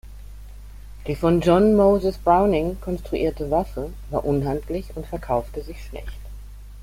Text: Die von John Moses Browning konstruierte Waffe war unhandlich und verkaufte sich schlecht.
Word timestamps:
Die 1.05 1.15
von 1.15 1.41
John 1.41 1.75
Moses 1.75 2.17
Browning 2.17 2.75
konstruierte 2.81 3.51
Waffe 3.51 3.93
war 4.09 4.25
unhandlich 4.25 4.85
und 4.95 5.05
verkaufte 5.05 5.61
sich 5.61 5.79
schlecht. 5.85 6.07